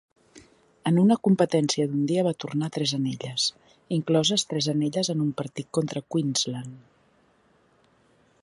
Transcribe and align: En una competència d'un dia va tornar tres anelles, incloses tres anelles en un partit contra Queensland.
En 0.91 0.95
una 1.01 1.17
competència 1.27 1.85
d'un 1.91 2.07
dia 2.13 2.23
va 2.29 2.33
tornar 2.43 2.71
tres 2.77 2.93
anelles, 2.99 3.45
incloses 3.99 4.49
tres 4.55 4.71
anelles 4.75 5.13
en 5.15 5.23
un 5.27 5.31
partit 5.43 5.73
contra 5.79 6.05
Queensland. 6.15 6.77